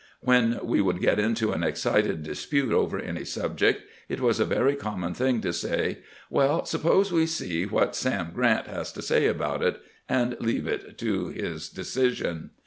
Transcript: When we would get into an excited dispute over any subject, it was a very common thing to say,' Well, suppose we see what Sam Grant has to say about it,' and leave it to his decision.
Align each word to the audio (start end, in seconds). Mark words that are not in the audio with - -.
When 0.21 0.61
we 0.63 0.81
would 0.81 0.99
get 0.99 1.19
into 1.19 1.51
an 1.51 1.61
excited 1.61 2.23
dispute 2.23 2.73
over 2.73 2.97
any 2.97 3.23
subject, 3.23 3.83
it 4.09 4.19
was 4.19 4.39
a 4.39 4.45
very 4.45 4.75
common 4.75 5.13
thing 5.13 5.41
to 5.41 5.53
say,' 5.53 5.99
Well, 6.31 6.65
suppose 6.65 7.11
we 7.13 7.27
see 7.27 7.67
what 7.67 7.95
Sam 7.95 8.31
Grant 8.33 8.65
has 8.65 8.91
to 8.93 9.03
say 9.03 9.27
about 9.27 9.61
it,' 9.61 9.79
and 10.09 10.37
leave 10.39 10.65
it 10.65 10.97
to 10.97 11.27
his 11.27 11.69
decision. 11.69 12.49